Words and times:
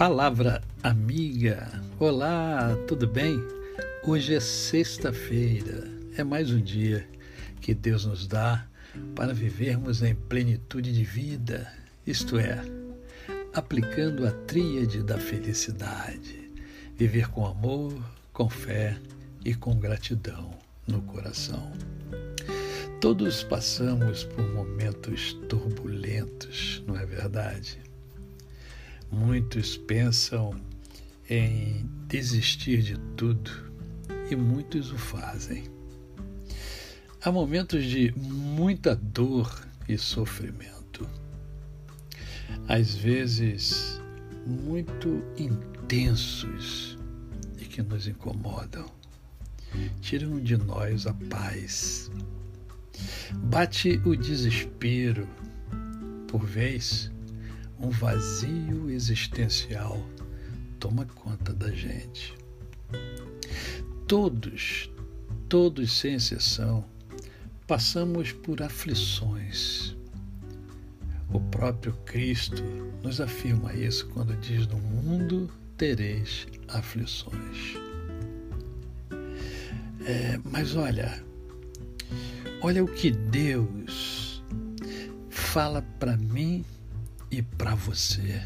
Palavra 0.00 0.62
amiga. 0.82 1.68
Olá, 1.98 2.74
tudo 2.88 3.06
bem? 3.06 3.38
Hoje 4.02 4.34
é 4.34 4.40
sexta-feira. 4.40 5.86
É 6.16 6.24
mais 6.24 6.50
um 6.50 6.58
dia 6.58 7.06
que 7.60 7.74
Deus 7.74 8.06
nos 8.06 8.26
dá 8.26 8.66
para 9.14 9.34
vivermos 9.34 10.02
em 10.02 10.14
plenitude 10.14 10.90
de 10.90 11.04
vida, 11.04 11.70
isto 12.06 12.38
é, 12.38 12.64
aplicando 13.52 14.26
a 14.26 14.30
tríade 14.30 15.02
da 15.02 15.18
felicidade. 15.18 16.50
Viver 16.96 17.28
com 17.28 17.44
amor, 17.44 17.92
com 18.32 18.48
fé 18.48 18.98
e 19.44 19.54
com 19.54 19.78
gratidão 19.78 20.50
no 20.86 21.02
coração. 21.02 21.72
Todos 23.02 23.42
passamos 23.42 24.24
por 24.24 24.48
momentos 24.54 25.34
turbulentos, 25.46 26.82
não 26.86 26.96
é 26.96 27.04
verdade? 27.04 27.89
Muitos 29.12 29.76
pensam 29.76 30.54
em 31.28 31.84
desistir 32.06 32.82
de 32.82 32.98
tudo 33.16 33.50
e 34.30 34.36
muitos 34.36 34.92
o 34.92 34.98
fazem. 34.98 35.64
Há 37.22 37.32
momentos 37.32 37.84
de 37.84 38.12
muita 38.16 38.94
dor 38.94 39.66
e 39.88 39.98
sofrimento. 39.98 41.08
Às 42.68 42.94
vezes, 42.94 44.00
muito 44.46 45.22
intensos 45.36 46.96
e 47.58 47.64
que 47.64 47.82
nos 47.82 48.06
incomodam. 48.06 48.86
Tiram 50.00 50.40
de 50.40 50.56
nós 50.56 51.06
a 51.06 51.14
paz. 51.28 52.10
Bate 53.34 54.00
o 54.04 54.16
desespero, 54.16 55.28
por 56.28 56.44
vez 56.44 57.10
um 57.80 57.88
vazio 57.90 58.90
existencial 58.90 59.98
toma 60.78 61.06
conta 61.06 61.52
da 61.52 61.70
gente. 61.70 62.34
Todos, 64.06 64.90
todos 65.48 65.92
sem 65.92 66.14
exceção, 66.14 66.84
passamos 67.66 68.32
por 68.32 68.62
aflições. 68.62 69.96
O 71.32 71.40
próprio 71.40 71.92
Cristo 72.04 72.62
nos 73.02 73.20
afirma 73.20 73.72
isso 73.72 74.08
quando 74.08 74.36
diz: 74.40 74.66
No 74.66 74.78
mundo 74.78 75.48
tereis 75.76 76.46
aflições. 76.68 77.76
É, 80.04 80.40
mas 80.44 80.74
olha, 80.74 81.22
olha 82.62 82.82
o 82.82 82.88
que 82.88 83.10
Deus 83.10 84.42
fala 85.28 85.82
para 85.98 86.16
mim 86.16 86.64
e 87.30 87.42
para 87.42 87.74
você. 87.74 88.42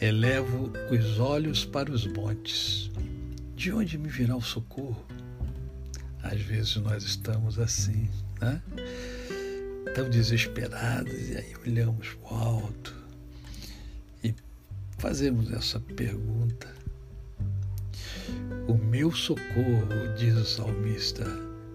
Elevo 0.00 0.72
os 0.90 1.18
olhos 1.18 1.64
para 1.64 1.90
os 1.90 2.06
montes. 2.06 2.90
De 3.54 3.72
onde 3.72 3.98
me 3.98 4.08
virá 4.08 4.36
o 4.36 4.42
socorro? 4.42 5.04
Às 6.22 6.40
vezes 6.40 6.76
nós 6.76 7.04
estamos 7.04 7.58
assim, 7.58 8.08
né? 8.40 8.62
Tão 9.94 10.08
desesperados 10.08 11.28
e 11.30 11.36
aí 11.36 11.54
olhamos 11.66 12.14
para 12.14 12.32
o 12.32 12.36
alto 12.36 12.94
e 14.22 14.34
fazemos 14.98 15.50
essa 15.52 15.80
pergunta. 15.80 16.72
O 18.68 18.74
meu 18.74 19.10
socorro, 19.10 20.14
diz 20.16 20.36
o 20.36 20.44
salmista, 20.44 21.24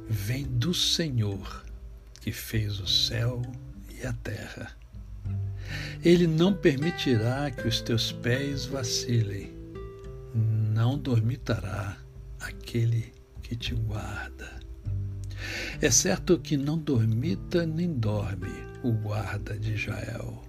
vem 0.08 0.46
do 0.46 0.74
Senhor 0.74 1.66
que 2.22 2.32
fez 2.32 2.80
o 2.80 2.88
céu 2.88 3.42
e 4.00 4.06
a 4.06 4.14
terra. 4.14 4.83
Ele 6.04 6.28
não 6.28 6.54
permitirá 6.54 7.50
que 7.52 7.68
os 7.68 7.82
teus 7.82 8.12
pés 8.12 8.66
vacilem, 8.66 9.54
não 10.34 10.98
dormitará 10.98 11.98
aquele 12.40 13.14
que 13.42 13.56
te 13.56 13.74
guarda. 13.74 14.60
É 15.82 15.92
certo 15.92 16.40
que 16.40 16.58
não 16.58 16.78
dormita 16.78 17.66
nem 17.66 17.94
dorme 17.94 18.52
o 18.84 18.92
guarda 18.92 19.58
de 19.58 19.74
Israel. 19.74 20.44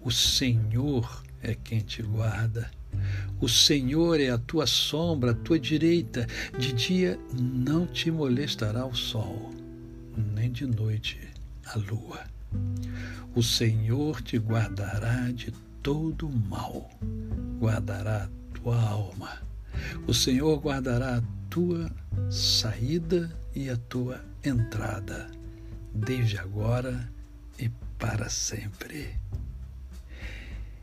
O 0.00 0.10
Senhor 0.10 1.22
é 1.42 1.54
quem 1.54 1.80
te 1.80 2.02
guarda. 2.02 2.70
O 3.40 3.48
Senhor 3.48 4.20
é 4.20 4.30
a 4.30 4.38
tua 4.38 4.66
sombra, 4.66 5.32
a 5.32 5.34
tua 5.34 5.58
direita. 5.58 6.26
De 6.58 6.72
dia 6.72 7.18
não 7.32 7.86
te 7.86 8.10
molestará 8.10 8.84
o 8.86 8.94
sol, 8.94 9.52
nem 10.34 10.50
de 10.50 10.66
noite 10.66 11.18
a 11.66 11.78
lua. 11.78 12.20
O 13.34 13.42
Senhor 13.42 14.20
te 14.20 14.36
guardará 14.36 15.30
de 15.30 15.52
todo 15.82 16.28
mal, 16.28 16.90
guardará 17.58 18.24
a 18.24 18.58
tua 18.58 18.78
alma. 18.78 19.42
O 20.06 20.12
Senhor 20.12 20.60
guardará 20.60 21.16
a 21.16 21.22
tua 21.48 21.90
saída 22.30 23.34
e 23.54 23.70
a 23.70 23.76
tua 23.88 24.22
entrada, 24.44 25.30
desde 25.94 26.36
agora 26.36 27.10
e 27.58 27.70
para 27.98 28.28
sempre. 28.28 29.18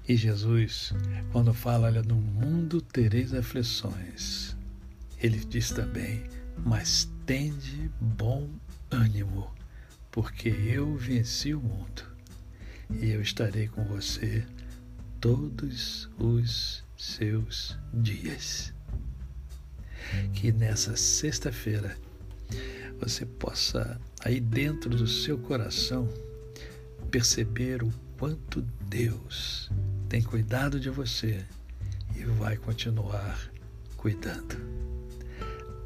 E 0.07 0.15
Jesus, 0.15 0.91
quando 1.31 1.53
fala, 1.53 1.85
olha, 1.85 2.01
no 2.01 2.15
mundo 2.15 2.81
tereis 2.81 3.31
aflições, 3.31 4.55
ele 5.21 5.37
diz 5.37 5.69
também, 5.69 6.23
mas 6.65 7.07
tende 7.27 7.91
bom 8.01 8.49
ânimo, 8.89 9.53
porque 10.09 10.49
eu 10.49 10.95
venci 10.97 11.53
o 11.53 11.61
mundo 11.61 12.08
e 12.89 13.11
eu 13.11 13.21
estarei 13.21 13.67
com 13.67 13.83
você 13.83 14.45
todos 15.19 16.09
os 16.17 16.83
seus 16.97 17.77
dias. 17.93 18.73
Que 20.33 20.51
nessa 20.51 20.95
sexta-feira 20.95 21.95
você 22.99 23.25
possa, 23.25 23.99
aí 24.23 24.39
dentro 24.39 24.89
do 24.89 25.07
seu 25.07 25.37
coração, 25.37 26.09
perceber 27.11 27.83
o 27.83 27.91
quanto 28.17 28.61
Deus 28.87 29.69
tem 30.09 30.21
cuidado 30.21 30.79
de 30.79 30.89
você 30.89 31.45
e 32.15 32.23
vai 32.23 32.57
continuar 32.57 33.49
cuidando. 33.95 34.57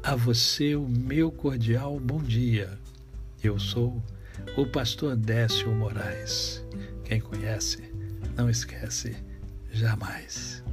A 0.02 0.14
você 0.14 0.74
o 0.74 0.88
meu 0.88 1.30
cordial 1.30 1.98
bom 1.98 2.22
dia. 2.22 2.78
Eu 3.42 3.58
sou 3.58 4.02
o 4.56 4.66
pastor 4.66 5.16
Décio 5.16 5.70
Moraes. 5.70 6.64
Quem 7.04 7.20
conhece 7.20 7.82
não 8.36 8.48
esquece 8.48 9.14
jamais. 9.70 10.64